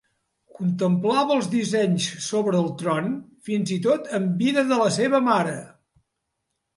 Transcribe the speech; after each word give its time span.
Contemplava 0.59 1.33
els 1.39 1.49
dissenys 1.49 2.07
sobre 2.27 2.57
el 2.61 2.69
tron, 2.79 3.11
fins 3.49 3.73
i 3.75 3.77
tot 3.83 4.09
en 4.19 4.25
vida 4.41 4.65
de 4.73 4.79
la 4.81 4.89
seva 4.97 5.21
mare. 5.29 5.55